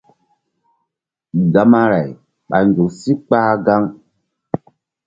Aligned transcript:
Gamaray 1.53 2.07
ɓa 2.49 2.57
nzuk 2.67 2.89
sí 2.99 3.11
kpah 3.25 3.49
gaŋ. 3.65 3.83